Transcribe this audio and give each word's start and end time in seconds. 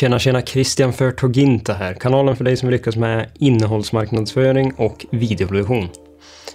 Tjena 0.00 0.18
tjena, 0.18 0.42
Christian 0.42 0.92
för 0.92 1.10
Toginta 1.10 1.72
här. 1.72 1.94
Kanalen 1.94 2.36
för 2.36 2.44
dig 2.44 2.56
som 2.56 2.70
lyckas 2.70 2.96
med 2.96 3.30
innehållsmarknadsföring 3.38 4.72
och 4.76 5.06
videoproduktion. 5.10 5.88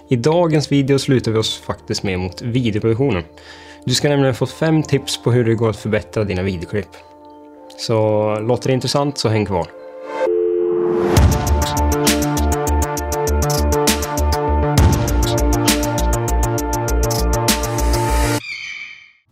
I 0.10 0.16
dagens 0.16 0.71
video 0.71 1.00
slutar 1.00 1.32
vi 1.32 1.37
oss 1.37 1.58
faktiskt 1.58 2.03
med 2.03 2.19
mot 2.19 2.42
videoproduktionen. 2.42 3.23
Du 3.85 3.93
ska 3.93 4.09
nämligen 4.09 4.35
få 4.35 4.45
fem 4.45 4.83
tips 4.83 5.23
på 5.23 5.31
hur 5.31 5.45
det 5.45 5.55
går 5.55 5.69
att 5.69 5.77
förbättra 5.77 6.23
dina 6.23 6.42
videoklipp. 6.42 6.87
Så 7.77 7.95
låter 8.39 8.68
det 8.68 8.73
intressant 8.73 9.18
så 9.18 9.30
häng 9.30 9.46
kvar. 9.46 9.68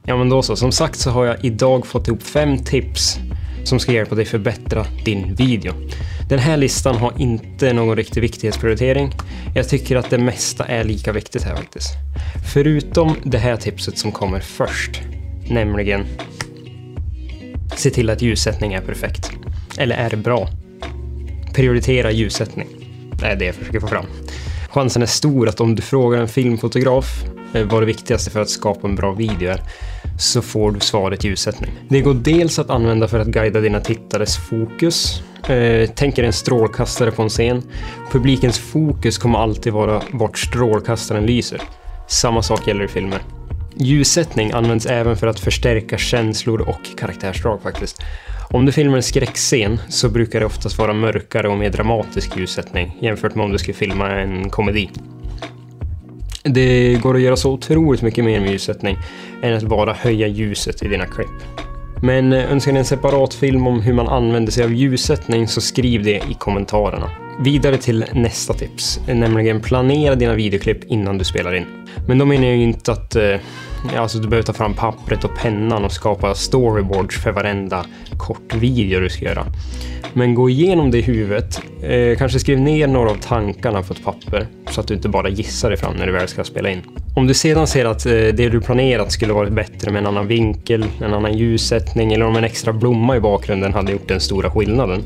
Ja 0.05 0.18
men 0.18 0.30
då 0.30 0.41
så, 0.41 0.55
som 0.55 0.71
sagt 0.71 1.00
så 1.00 1.09
har 1.09 1.25
jag 1.25 1.45
idag 1.45 1.88
fått 1.88 2.07
ihop 2.07 2.23
fem 2.23 2.57
tips 2.57 3.20
som 3.64 3.80
ska 3.80 3.91
hjälpa 3.91 4.16
dig 4.16 4.25
förbättra 4.25 4.86
din 5.05 5.36
video. 5.36 5.73
Den 6.29 6.39
här 6.39 6.57
listan 6.57 6.96
har 6.96 7.14
inte 7.18 7.74
någon 7.74 7.96
riktig 7.96 8.21
viktighetsprioritering. 8.21 9.11
Jag 9.55 9.69
tycker 9.69 9.96
att 9.96 10.10
det 10.10 10.18
mesta 10.18 10.65
är 10.65 10.83
lika 10.83 11.11
viktigt 11.11 11.43
här 11.43 11.55
faktiskt. 11.55 11.89
Förutom 12.54 13.15
det 13.24 13.38
här 13.38 13.57
tipset 13.57 13.97
som 13.97 14.11
kommer 14.11 14.39
först, 14.39 15.02
nämligen 15.50 16.05
se 17.75 17.89
till 17.89 18.10
att 18.10 18.21
ljussättning 18.21 18.74
är 18.74 18.82
perfekt. 18.82 19.32
Eller 19.77 19.96
är 19.96 20.10
det 20.10 20.18
bra? 20.18 20.50
Prioritera 21.54 22.11
ljussättning. 22.11 22.68
Det 23.19 23.25
är 23.25 23.36
det 23.36 23.46
jag 23.46 23.55
försöker 23.55 23.80
få 23.80 23.88
fram. 23.88 24.05
Chansen 24.69 25.02
är 25.02 25.05
stor 25.05 25.50
att 25.50 25.60
om 25.60 25.75
du 25.75 25.82
frågar 25.82 26.21
en 26.21 26.27
filmfotograf 26.27 27.24
eh, 27.54 27.66
vad 27.66 27.82
det 27.82 27.86
viktigaste 27.86 28.32
för 28.32 28.41
att 28.41 28.50
skapa 28.50 28.88
en 28.88 28.96
bra 28.96 29.11
video 29.11 29.52
är, 29.52 29.61
så 30.18 30.42
får 30.42 30.72
du 30.72 30.80
svaret 30.80 31.24
ljussättning. 31.24 31.72
Det 31.90 32.02
går 32.02 32.14
dels 32.14 32.59
att 32.59 32.70
använda 32.70 33.08
för 33.08 33.20
att 33.20 33.28
guida 33.28 33.59
dina 33.59 33.80
tittares 33.80 34.38
fokus. 34.38 35.23
Eh, 35.50 35.89
tänk 35.95 36.17
er 36.17 36.23
en 36.23 36.34
strålkastare 36.34 37.12
på 37.12 37.22
en 37.22 37.30
scen. 37.30 37.64
Publikens 38.11 38.59
fokus 38.59 39.17
kommer 39.17 39.39
alltid 39.39 39.73
vara 39.73 40.02
vart 40.11 40.38
strålkastaren 40.38 41.25
lyser. 41.25 41.61
Samma 42.08 42.42
sak 42.42 42.67
gäller 42.67 42.86
i 42.86 42.88
filmer. 42.88 43.20
Ljussättning 43.75 44.52
används 44.52 44.86
även 44.86 45.17
för 45.17 45.28
att 45.28 45.39
förstärka 45.39 45.97
känslor 45.97 46.61
och 46.61 46.98
karaktärsdrag 46.98 47.61
faktiskt. 47.61 48.02
Om 48.50 48.66
du 48.66 48.72
filmar 48.72 48.98
en 48.98 49.03
skräckscen 49.03 49.80
så 49.89 50.09
brukar 50.09 50.39
det 50.39 50.45
oftast 50.45 50.77
vara 50.77 50.94
mörkare 50.94 51.50
och 51.50 51.58
mer 51.58 51.70
dramatisk 51.70 52.38
ljussättning 52.38 52.98
jämfört 53.02 53.36
med 53.36 53.45
om 53.45 53.52
du 53.52 53.58
skulle 53.58 53.73
filma 53.73 54.11
en 54.11 54.50
komedi. 54.50 54.89
Det 56.44 57.02
går 57.02 57.16
att 57.16 57.22
göra 57.22 57.36
så 57.36 57.52
otroligt 57.52 58.02
mycket 58.02 58.25
mer 58.25 58.39
med 58.39 58.52
ljussättning 58.52 58.97
än 59.44 59.53
att 59.53 59.63
bara 59.63 59.94
höja 59.94 60.27
ljuset 60.27 60.83
i 60.83 60.88
dina 60.88 61.05
klipp. 61.05 61.63
Men 62.02 62.33
eh, 62.33 62.52
önskar 62.52 62.72
ni 62.72 62.80
en 62.80 62.86
separat 62.86 63.33
film 63.33 63.67
om 63.67 63.81
hur 63.81 63.94
man 63.94 64.08
använder 64.08 64.52
sig 64.52 64.64
av 64.64 64.73
ljussättning 64.73 65.47
så 65.47 65.61
skriv 65.61 66.03
det 66.03 66.16
i 66.16 66.33
kommentarerna. 66.39 67.11
Vidare 67.39 67.77
till 67.77 68.05
nästa 68.14 68.53
tips, 68.53 68.99
eh, 69.08 69.16
nämligen 69.16 69.61
planera 69.61 70.16
dina 70.16 70.33
videoklipp 70.33 70.83
innan 70.83 71.17
du 71.17 71.25
spelar 71.25 71.55
in. 71.55 71.66
Men 72.08 72.17
då 72.17 72.25
menar 72.25 72.47
jag 72.47 72.55
ju 72.55 72.64
inte 72.64 72.91
att 72.91 73.16
eh, 73.16 73.36
alltså 73.98 74.20
du 74.20 74.28
behöver 74.28 74.45
ta 74.45 74.53
fram 74.53 74.73
pappret 74.73 75.23
och 75.23 75.36
pennan 75.36 75.86
och 75.86 75.92
skapa 75.92 76.36
storyboards 76.36 77.23
för 77.23 77.31
varenda 77.31 77.86
kort 78.17 78.56
video 78.56 79.00
du 79.00 79.09
ska 79.09 79.26
göra. 79.26 79.45
Men 80.14 80.36
gå 80.36 80.50
igenom 80.50 80.92
det 80.92 80.98
i 80.98 81.02
huvudet. 81.02 81.62
Eh, 81.84 82.17
kanske 82.17 82.39
skriv 82.39 82.59
ner 82.59 82.88
några 82.88 83.09
av 83.09 83.16
tankarna 83.16 83.81
på 83.81 83.94
ett 83.94 84.04
papper 84.04 84.48
så 84.72 84.81
att 84.81 84.88
du 84.88 84.94
inte 84.94 85.09
bara 85.09 85.30
gissar 85.30 85.70
dig 85.70 85.78
fram 85.78 85.95
när 85.95 86.06
du 86.06 86.11
väl 86.11 86.28
ska 86.28 86.44
spela 86.44 86.70
in. 86.70 86.81
Om 87.16 87.28
du 87.28 87.34
sedan 87.34 87.67
ser 87.67 87.86
att 87.86 88.06
eh, 88.06 88.11
det 88.11 88.50
du 88.50 88.61
planerat 88.61 89.11
skulle 89.11 89.34
varit 89.34 89.54
bättre 89.54 89.92
med 89.92 90.00
en 90.00 90.08
annan 90.08 90.28
vinkel, 90.28 90.86
en 91.02 91.14
annan 91.14 91.38
ljussättning 91.38 92.14
eller 92.14 92.26
om 92.26 92.36
en 92.36 92.44
extra 92.44 92.73
blomma 92.73 93.17
i 93.17 93.20
bakgrunden 93.20 93.73
hade 93.73 93.92
gjort 93.92 94.08
den 94.08 94.20
stora 94.20 94.52
skillnaden 94.52 95.04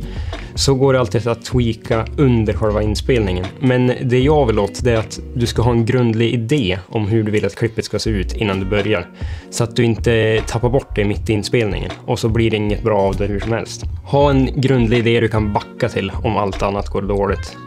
så 0.55 0.75
går 0.75 0.93
det 0.93 0.99
alltid 0.99 1.27
att 1.27 1.45
tweaka 1.45 2.05
under 2.17 2.53
själva 2.53 2.81
inspelningen. 2.81 3.45
Men 3.59 3.93
det 4.03 4.19
jag 4.19 4.45
vill 4.45 4.59
åt 4.59 4.83
det 4.83 4.91
är 4.91 4.97
att 4.97 5.19
du 5.35 5.45
ska 5.45 5.61
ha 5.61 5.71
en 5.71 5.85
grundlig 5.85 6.33
idé 6.33 6.79
om 6.87 7.07
hur 7.07 7.23
du 7.23 7.31
vill 7.31 7.45
att 7.45 7.55
klippet 7.55 7.85
ska 7.85 7.99
se 7.99 8.09
ut 8.09 8.33
innan 8.35 8.59
du 8.59 8.65
börjar. 8.67 9.07
Så 9.49 9.63
att 9.63 9.75
du 9.75 9.83
inte 9.83 10.41
tappar 10.47 10.69
bort 10.69 10.95
det 10.95 11.05
mitt 11.05 11.29
i 11.29 11.33
inspelningen 11.33 11.91
och 12.05 12.19
så 12.19 12.29
blir 12.29 12.51
det 12.51 12.57
inget 12.57 12.83
bra 12.83 12.99
av 12.99 13.15
det 13.15 13.25
hur 13.25 13.39
som 13.39 13.51
helst. 13.51 13.83
Ha 14.05 14.29
en 14.29 14.61
grundlig 14.61 14.97
idé 14.97 15.19
du 15.19 15.27
kan 15.27 15.53
backa 15.53 15.89
till 15.89 16.11
om 16.23 16.37
allt 16.37 16.63
annat 16.63 16.87
går 16.87 17.01
dåligt. 17.01 17.57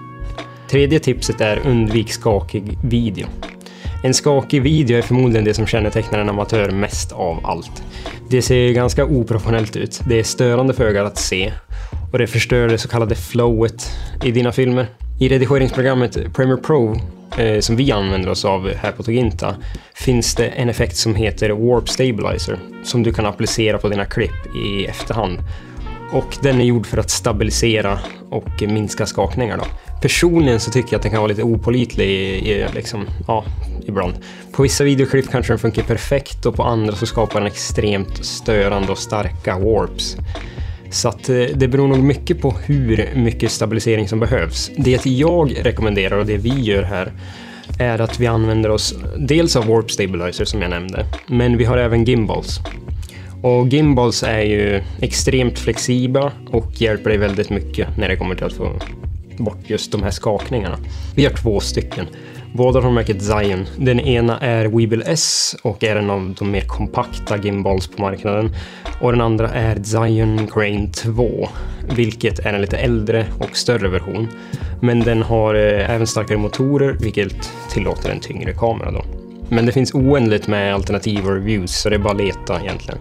Tredje 0.70 1.00
tipset 1.00 1.40
är 1.40 1.66
undvik 1.66 2.12
skakig 2.12 2.78
video. 2.84 3.26
En 4.02 4.14
skakig 4.14 4.62
video 4.62 4.98
är 4.98 5.02
förmodligen 5.02 5.44
det 5.44 5.54
som 5.54 5.66
kännetecknar 5.66 6.18
en 6.18 6.28
amatör 6.28 6.70
mest 6.70 7.12
av 7.12 7.46
allt. 7.46 7.82
Det 8.30 8.42
ser 8.42 8.72
ganska 8.72 9.04
oprofessionellt 9.04 9.76
ut, 9.76 10.00
det 10.08 10.18
är 10.18 10.22
störande 10.22 10.74
för 10.74 10.84
ögat 10.84 11.06
att 11.06 11.18
se 11.18 11.52
och 12.12 12.18
det 12.18 12.26
förstör 12.26 12.68
det 12.68 12.78
så 12.78 12.88
kallade 12.88 13.14
flowet 13.14 13.90
i 14.24 14.30
dina 14.30 14.52
filmer. 14.52 14.86
I 15.20 15.28
redigeringsprogrammet 15.28 16.34
Premiere 16.34 16.60
Pro 16.60 16.96
eh, 17.38 17.60
som 17.60 17.76
vi 17.76 17.92
använder 17.92 18.30
oss 18.30 18.44
av 18.44 18.74
här 18.74 18.92
på 18.92 19.02
Toginta 19.02 19.56
finns 19.94 20.34
det 20.34 20.46
en 20.46 20.68
effekt 20.68 20.96
som 20.96 21.14
heter 21.14 21.50
Warp 21.50 21.88
Stabilizer 21.88 22.58
som 22.84 23.02
du 23.02 23.12
kan 23.12 23.26
applicera 23.26 23.78
på 23.78 23.88
dina 23.88 24.04
klipp 24.04 24.56
i 24.56 24.86
efterhand. 24.86 25.38
Och 26.12 26.36
den 26.42 26.60
är 26.60 26.64
gjord 26.64 26.86
för 26.86 26.98
att 26.98 27.10
stabilisera 27.10 27.98
och 28.30 28.62
minska 28.62 29.06
skakningar. 29.06 29.56
Då. 29.56 29.64
Personligen 30.02 30.60
så 30.60 30.70
tycker 30.70 30.92
jag 30.92 30.98
att 30.98 31.02
den 31.02 31.10
kan 31.10 31.20
vara 31.20 31.28
lite 31.28 31.42
opolitlig 31.42 32.06
i, 32.06 32.50
i, 32.50 32.66
liksom, 32.74 33.06
ja, 33.26 33.44
ibland. 33.86 34.14
På 34.52 34.62
vissa 34.62 34.84
videoklipp 34.84 35.30
kanske 35.30 35.52
den 35.52 35.58
funkar 35.58 35.82
perfekt 35.82 36.46
och 36.46 36.54
på 36.54 36.62
andra 36.62 36.94
så 36.94 37.06
skapar 37.06 37.40
den 37.40 37.46
extremt 37.46 38.24
störande 38.24 38.92
och 38.92 38.98
starka 38.98 39.58
warps. 39.58 40.16
Så 40.90 41.08
att 41.08 41.28
eh, 41.28 41.36
det 41.54 41.68
beror 41.68 41.88
nog 41.88 41.98
mycket 41.98 42.40
på 42.40 42.50
hur 42.50 43.10
mycket 43.14 43.50
stabilisering 43.50 44.08
som 44.08 44.20
behövs. 44.20 44.70
Det 44.76 45.06
jag 45.06 45.66
rekommenderar 45.66 46.18
och 46.18 46.26
det 46.26 46.36
vi 46.36 46.60
gör 46.60 46.82
här 46.82 47.12
är 47.78 48.00
att 48.00 48.20
vi 48.20 48.26
använder 48.26 48.70
oss 48.70 48.94
dels 49.18 49.56
av 49.56 49.66
Warp 49.66 49.90
Stabilizer 49.90 50.44
som 50.44 50.62
jag 50.62 50.70
nämnde, 50.70 51.06
men 51.26 51.56
vi 51.56 51.64
har 51.64 51.78
även 51.78 52.04
gimbals. 52.04 52.60
Och 53.42 53.68
gimbals 53.68 54.22
är 54.22 54.42
ju 54.42 54.82
extremt 55.00 55.58
flexibla 55.58 56.32
och 56.50 56.80
hjälper 56.80 57.10
dig 57.10 57.18
väldigt 57.18 57.50
mycket 57.50 57.98
när 57.98 58.08
det 58.08 58.16
kommer 58.16 58.34
till 58.34 58.44
att 58.44 58.52
få 58.52 58.80
bort 59.36 59.60
just 59.66 59.92
de 59.92 60.02
här 60.02 60.10
skakningarna. 60.10 60.78
Vi 61.14 61.24
har 61.24 61.32
två 61.32 61.60
stycken. 61.60 62.06
Båda 62.52 62.80
har 62.80 62.90
märket 62.90 63.22
Zion. 63.22 63.66
Den 63.76 64.00
ena 64.00 64.38
är 64.38 64.66
Weeble 64.66 65.04
S 65.06 65.56
och 65.62 65.84
är 65.84 65.96
en 65.96 66.10
av 66.10 66.34
de 66.38 66.50
mer 66.50 66.60
kompakta 66.60 67.36
gimbals 67.36 67.86
på 67.86 68.02
marknaden. 68.02 68.54
Och 69.00 69.12
den 69.12 69.20
andra 69.20 69.48
är 69.48 69.82
Zion 69.82 70.46
Crane 70.46 70.88
2, 70.92 71.48
vilket 71.96 72.38
är 72.38 72.52
en 72.52 72.60
lite 72.60 72.76
äldre 72.76 73.26
och 73.38 73.56
större 73.56 73.88
version. 73.88 74.28
Men 74.80 75.00
den 75.00 75.22
har 75.22 75.54
eh, 75.54 75.90
även 75.90 76.06
starkare 76.06 76.38
motorer, 76.38 76.96
vilket 77.00 77.50
tillåter 77.72 78.10
en 78.10 78.20
tyngre 78.20 78.52
kamera 78.52 78.90
då. 78.90 79.04
Men 79.48 79.66
det 79.66 79.72
finns 79.72 79.94
oändligt 79.94 80.48
med 80.48 80.74
alternativa 80.74 81.30
reviews, 81.30 81.80
så 81.80 81.88
det 81.88 81.96
är 81.96 81.98
bara 81.98 82.14
att 82.14 82.20
leta 82.20 82.60
egentligen. 82.60 82.98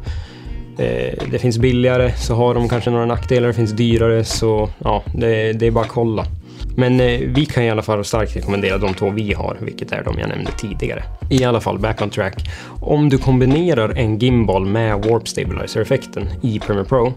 Eh, 0.78 1.14
det 1.32 1.40
finns 1.40 1.58
billigare 1.58 2.12
så 2.12 2.36
har 2.36 2.54
de 2.54 2.70
kanske 2.70 2.90
några 2.90 3.06
nackdelar, 3.06 3.48
det 3.48 3.54
finns 3.54 3.72
dyrare 3.72 4.24
så 4.24 4.70
ja, 4.80 5.04
det, 5.16 5.54
det 5.54 5.68
är 5.68 5.72
bara 5.72 5.86
att 5.86 5.92
kolla. 5.92 6.26
Men 6.76 7.00
eh, 7.00 7.20
vi 7.20 7.46
kan 7.46 7.64
i 7.64 7.70
alla 7.70 7.82
fall 7.82 8.06
starkt 8.06 8.36
rekommendera 8.36 8.78
de 8.78 8.94
två 8.94 9.10
vi 9.10 9.34
har, 9.34 9.58
vilket 9.62 9.92
är 9.92 10.04
de 10.04 10.20
jag 10.20 10.30
nämnde 10.30 10.52
tidigare. 10.52 11.04
I 11.30 11.44
alla 11.44 11.62
fall, 11.62 11.80
back 11.80 12.02
on 12.02 12.10
track. 12.10 12.50
Om 12.82 13.10
du 13.10 13.18
kombinerar 13.18 13.90
en 13.90 14.18
gimbal 14.18 14.66
med 14.66 15.06
Warp 15.06 15.28
Stabilizer-effekten 15.28 16.28
i 16.42 16.60
Premiere 16.60 16.86
Pro 16.86 17.14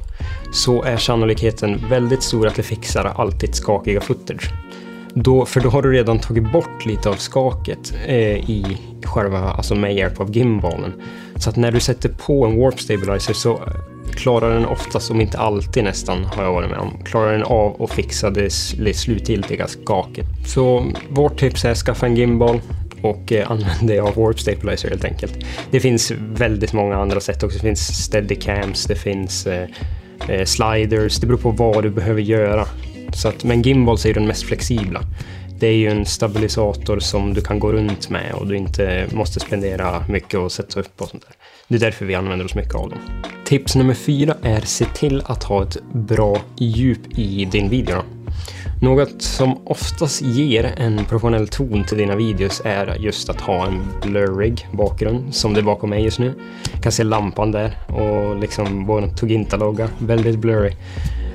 så 0.52 0.82
är 0.82 0.96
sannolikheten 0.96 1.80
väldigt 1.90 2.22
stor 2.22 2.46
att 2.46 2.54
det 2.54 2.62
fixar 2.62 3.04
allt 3.04 3.40
ditt 3.40 3.54
skakiga 3.54 4.00
footage. 4.00 4.50
Då, 5.14 5.46
för 5.46 5.60
då 5.60 5.68
har 5.68 5.82
du 5.82 5.92
redan 5.92 6.18
tagit 6.18 6.52
bort 6.52 6.86
lite 6.86 7.08
av 7.08 7.14
skaket 7.14 7.94
eh, 8.06 8.50
i 8.50 8.78
själva, 9.04 9.38
alltså 9.38 9.74
med 9.74 9.94
hjälp 9.94 10.20
av 10.20 10.36
gimbalen. 10.36 10.92
Så 11.36 11.50
att 11.50 11.56
när 11.56 11.72
du 11.72 11.80
sätter 11.80 12.08
på 12.08 12.46
en 12.46 12.60
Warp 12.60 12.80
Stabilizer 12.80 13.34
så 13.34 13.60
klarar 14.22 14.54
den 14.54 14.66
oftast, 14.66 15.10
om 15.10 15.20
inte 15.20 15.38
alltid 15.38 15.84
nästan, 15.84 16.24
har 16.24 16.44
jag 16.44 16.52
varit 16.52 16.70
med 16.70 16.78
om, 16.78 16.98
klarar 17.04 17.32
den 17.32 17.42
av 17.42 17.82
att 17.82 17.90
fixa 17.90 18.30
det, 18.30 18.50
slutgiltiga 18.94 19.66
skaket. 19.66 20.26
Så 20.46 20.86
vårt 21.08 21.38
tips 21.38 21.64
är 21.64 21.70
att 21.70 21.78
skaffa 21.78 22.06
en 22.06 22.16
gimbal 22.16 22.60
och 23.02 23.32
eh, 23.32 23.50
använd 23.50 23.88
dig 23.88 23.98
av 23.98 24.14
Warp 24.14 24.40
Stabilizer 24.40 24.88
helt 24.88 25.04
enkelt. 25.04 25.34
Det 25.70 25.80
finns 25.80 26.10
väldigt 26.18 26.72
många 26.72 26.96
andra 26.96 27.20
sätt 27.20 27.42
också. 27.42 27.58
Det 27.58 27.64
finns 27.64 28.04
steadicams, 28.04 28.84
det 28.84 28.94
finns 28.94 29.46
eh, 29.46 29.68
eh 30.28 30.44
sliders, 30.44 31.16
det 31.16 31.26
beror 31.26 31.38
på 31.38 31.50
vad 31.50 31.82
du 31.82 31.90
behöver 31.90 32.20
göra. 32.20 32.66
Så 33.14 33.28
att, 33.28 33.44
men 33.44 33.62
gimbals 33.62 34.04
är 34.04 34.08
ju 34.08 34.14
den 34.14 34.26
mest 34.26 34.42
flexibla. 34.42 35.00
Det 35.58 35.66
är 35.66 35.76
ju 35.76 35.88
en 35.88 36.06
stabilisator 36.06 36.98
som 36.98 37.34
du 37.34 37.40
kan 37.40 37.58
gå 37.58 37.72
runt 37.72 38.10
med 38.10 38.32
och 38.32 38.46
du 38.46 38.56
inte 38.56 39.06
måste 39.12 39.40
spendera 39.40 40.04
mycket 40.08 40.40
och 40.40 40.52
sätta 40.52 40.80
upp 40.80 41.00
och 41.02 41.08
sånt 41.08 41.22
där. 41.22 41.34
Det 41.68 41.74
är 41.74 41.80
därför 41.80 42.04
vi 42.04 42.14
använder 42.14 42.44
oss 42.44 42.54
mycket 42.54 42.74
av 42.74 42.90
dem. 42.90 42.98
Tips 43.52 43.74
nummer 43.76 43.94
fyra 43.94 44.36
är 44.42 44.60
se 44.60 44.84
till 44.84 45.22
att 45.26 45.42
ha 45.44 45.62
ett 45.62 45.76
bra 45.92 46.36
djup 46.56 47.18
i 47.18 47.44
din 47.44 47.68
video. 47.68 48.02
Något 48.82 49.22
som 49.22 49.66
oftast 49.66 50.22
ger 50.22 50.74
en 50.76 51.04
professionell 51.04 51.48
ton 51.48 51.84
till 51.84 51.98
dina 51.98 52.16
videos 52.16 52.62
är 52.64 52.96
just 53.00 53.28
att 53.28 53.40
ha 53.40 53.66
en 53.66 53.82
blurrig 54.02 54.68
bakgrund, 54.72 55.34
som 55.34 55.54
det 55.54 55.60
är 55.60 55.64
bakom 55.64 55.90
mig 55.90 56.04
just 56.04 56.18
nu. 56.18 56.34
Jag 56.72 56.82
kan 56.82 56.92
se 56.92 57.04
lampan 57.04 57.52
där 57.52 57.76
och 57.88 58.38
liksom 58.38 58.86
vår 58.86 59.02
Toginta-logga, 59.16 59.88
väldigt 59.98 60.38
blurry. 60.38 60.72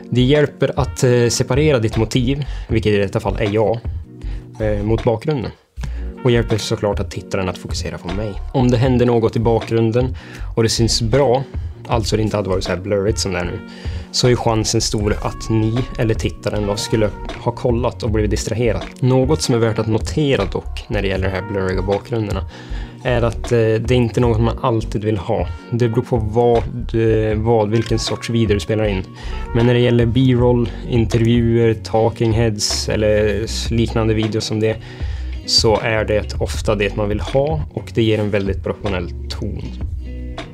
Det 0.10 0.22
hjälper 0.22 0.80
att 0.80 1.04
eh, 1.04 1.28
separera 1.30 1.80
ditt 1.80 1.98
motiv, 1.98 2.46
vilket 2.70 2.94
i 2.94 2.98
detta 2.98 3.20
fall 3.20 3.38
är 3.40 3.50
jag, 3.50 3.80
eh, 4.60 4.84
mot 4.84 5.04
bakgrunden 5.04 5.52
och 6.24 6.32
hjälper 6.32 6.58
såklart 6.58 7.00
att 7.00 7.12
tittaren 7.12 7.50
att 7.50 7.58
fokusera 7.58 7.98
på 7.98 8.14
mig. 8.14 8.34
Om 8.54 8.72
det 8.72 8.78
händer 8.78 9.06
något 9.06 9.36
i 9.36 9.40
bakgrunden 9.40 10.16
och 10.56 10.64
det 10.64 10.70
syns 10.70 11.02
bra, 11.02 11.44
alltså 11.88 12.18
det 12.18 12.24
inte 12.24 12.38
hade 12.38 12.50
varit 12.50 12.64
så 12.64 12.70
här 12.70 12.78
blurrigt 12.78 13.20
som 13.20 13.32
det 13.32 13.40
är 13.40 13.46
nu, 13.46 13.60
så 14.12 14.28
är 14.28 14.36
chansen 14.36 14.82
stor 14.82 15.16
att 15.22 15.50
ni 15.50 15.80
eller 15.98 16.14
tittaren 16.14 16.68
då 16.68 16.76
skulle 16.76 17.10
ha 17.44 17.52
kollat 17.52 18.04
och 18.04 18.12
blivit 18.12 18.32
distraherad. 18.32 18.84
Något 19.00 19.42
som 19.42 19.56
är 19.56 19.60
värt 19.60 19.80
att 19.80 19.88
notera 19.88 20.46
dock 20.46 20.86
när 20.88 21.02
det 21.02 21.08
gäller 21.08 21.28
de 21.28 21.34
här 21.34 21.50
blurriga 21.52 21.82
bakgrunderna 21.82 22.46
är 23.04 23.22
att 23.22 23.52
eh, 23.52 23.58
det 23.58 23.92
är 23.92 23.94
inte 23.94 24.20
något 24.20 24.42
man 24.42 24.60
alltid 24.62 25.04
vill 25.04 25.18
ha. 25.18 25.48
Det 25.72 25.90
beror 25.90 26.04
på 26.04 26.18
vad, 26.18 26.64
eh, 26.96 27.38
vad, 27.38 27.70
vilken 27.70 28.00
sorts 28.00 28.30
video 28.30 28.54
du 28.54 28.60
spelar 28.60 28.86
in. 28.86 29.04
Men 29.56 29.66
när 29.66 29.74
det 29.74 29.80
gäller 29.80 30.06
B-roll, 30.06 30.70
intervjuer, 30.90 31.74
talking 31.74 32.32
heads 32.32 32.90
eller 32.90 33.46
liknande 33.74 34.14
videos 34.14 34.46
som 34.46 34.60
det 34.60 34.78
så 35.46 35.80
är 35.80 36.06
det 36.06 36.36
ofta 36.40 36.76
det 36.76 36.96
man 36.96 37.10
vill 37.10 37.20
ha 37.20 37.62
och 37.74 37.92
det 37.96 38.04
ger 38.04 38.20
en 38.20 38.32
väldigt 38.32 38.64
professionell 38.64 39.10
ton. 39.30 39.64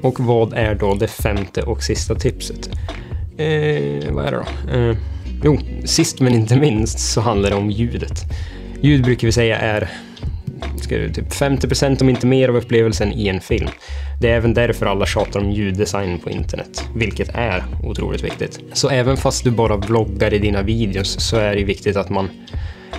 Och 0.03 0.19
vad 0.19 0.53
är 0.53 0.75
då 0.75 0.95
det 0.95 1.07
femte 1.07 1.61
och 1.61 1.83
sista 1.83 2.15
tipset? 2.15 2.69
Eh, 3.38 4.11
vad 4.11 4.25
är 4.25 4.31
det 4.31 4.38
då? 4.38 4.77
Eh, 4.77 4.97
jo, 5.44 5.59
sist 5.85 6.19
men 6.19 6.33
inte 6.33 6.55
minst 6.55 7.00
så 7.00 7.21
handlar 7.21 7.50
det 7.50 7.55
om 7.55 7.71
ljudet. 7.71 8.23
Ljud 8.81 9.03
brukar 9.03 9.27
vi 9.27 9.31
säga 9.31 9.57
är 9.57 9.89
ska 10.81 10.97
du, 10.97 11.13
typ 11.13 11.29
50% 11.29 12.01
om 12.01 12.09
inte 12.09 12.27
mer 12.27 12.50
av 12.50 12.55
upplevelsen 12.55 13.13
i 13.13 13.27
en 13.27 13.41
film. 13.41 13.69
Det 14.21 14.29
är 14.29 14.35
även 14.35 14.53
därför 14.53 14.85
alla 14.85 15.05
tjatar 15.05 15.39
om 15.39 15.51
ljuddesign 15.51 16.19
på 16.19 16.29
internet, 16.29 16.83
vilket 16.95 17.29
är 17.29 17.63
otroligt 17.83 18.23
viktigt. 18.23 18.59
Så 18.73 18.89
även 18.89 19.17
fast 19.17 19.44
du 19.44 19.51
bara 19.51 19.77
vloggar 19.77 20.33
i 20.33 20.39
dina 20.39 20.61
videos 20.61 21.29
så 21.29 21.38
är 21.38 21.55
det 21.55 21.63
viktigt 21.63 21.95
att 21.95 22.09
man 22.09 22.29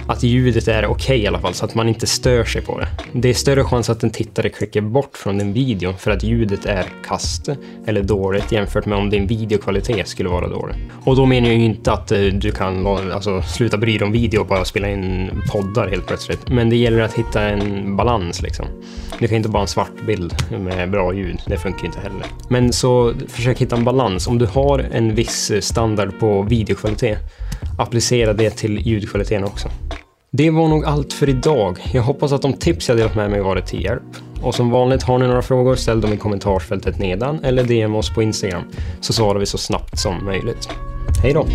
att 0.07 0.23
ljudet 0.23 0.69
är 0.69 0.87
okej 0.87 0.95
okay, 0.95 1.17
i 1.17 1.27
alla 1.27 1.39
fall, 1.39 1.55
så 1.55 1.65
att 1.65 1.75
man 1.75 1.89
inte 1.89 2.07
stör 2.07 2.45
sig 2.45 2.63
på 2.63 2.81
det. 2.81 2.89
Det 3.13 3.31
är 3.31 3.35
större 3.35 3.65
chans 3.65 3.91
att 3.91 4.03
en 4.03 4.11
tittare 4.11 4.49
klickar 4.49 4.81
bort 4.81 5.17
från 5.17 5.39
din 5.39 5.53
video 5.53 5.93
för 5.93 6.11
att 6.11 6.23
ljudet 6.23 6.67
är 6.67 6.85
kast 7.07 7.49
eller 7.87 8.03
dåligt 8.03 8.53
jämfört 8.53 8.87
med 8.87 8.99
om 8.99 9.11
din 9.11 9.27
videokvalitet 9.27 10.09
skulle 10.09 10.29
vara 10.29 10.49
dålig. 10.49 10.77
Och 11.05 11.17
då 11.17 11.27
menar 11.27 11.49
jag 11.49 11.57
ju 11.57 11.65
inte 11.65 11.93
att 11.93 12.13
eh, 12.13 12.21
du 12.21 12.53
kan 12.53 12.87
alltså, 12.87 13.43
sluta 13.43 13.77
bry 13.77 13.99
dig 13.99 14.07
om 14.07 14.13
video 14.13 14.41
och 14.41 14.47
bara 14.47 14.65
spela 14.65 14.89
in 14.89 15.31
poddar 15.53 15.89
helt 15.89 16.07
plötsligt. 16.07 16.49
Men 16.49 16.71
det 16.71 16.77
gäller 16.77 17.01
att 17.01 17.13
hitta 17.13 17.43
en 17.43 17.97
balans 17.97 18.43
liksom. 18.43 18.67
Det 19.19 19.29
kan 19.29 19.37
inte 19.37 19.49
bara 19.49 19.63
en 19.63 19.69
svart 19.69 20.07
bild 20.07 20.35
med 20.59 20.91
bra 20.91 21.15
ljud. 21.15 21.41
Det 21.47 21.59
funkar 21.59 21.87
inte 21.87 22.01
heller. 22.01 22.27
Men 22.49 22.73
så 22.73 23.15
försök 23.29 23.59
hitta 23.59 23.77
en 23.77 23.85
balans. 23.85 24.27
Om 24.27 24.39
du 24.39 24.47
har 24.47 24.79
en 24.79 25.15
viss 25.15 25.53
standard 25.61 26.19
på 26.21 26.43
videokvalitet, 26.43 27.19
applicera 27.79 28.33
det 28.33 28.51
till 28.51 28.87
ljudkvaliteten 28.87 29.45
också. 29.45 29.69
Det 30.31 30.51
var 30.51 30.69
nog 30.69 30.85
allt 30.85 31.13
för 31.13 31.29
idag. 31.29 31.79
Jag 31.93 32.03
hoppas 32.03 32.33
att 32.33 32.43
de 32.43 32.53
tips 32.53 32.89
jag 32.89 32.99
delat 32.99 33.15
med 33.15 33.31
mig 33.31 33.41
varit 33.41 33.67
till 33.67 33.85
hjälp. 33.85 34.03
Och 34.43 34.55
som 34.55 34.71
vanligt, 34.71 35.03
har 35.03 35.19
ni 35.19 35.27
några 35.27 35.43
frågor, 35.43 35.75
ställ 35.75 36.01
dem 36.01 36.13
i 36.13 36.17
kommentarsfältet 36.17 36.99
nedan 36.99 37.45
eller 37.45 37.65
DM 37.65 37.95
oss 37.95 38.15
på 38.15 38.23
Instagram 38.23 38.63
så 39.01 39.13
svarar 39.13 39.41
vi 39.41 39.47
så 39.47 39.59
snabbt 39.59 39.99
som 39.99 40.25
möjligt. 40.25 40.69
Hej 41.23 41.33
då! 41.33 41.47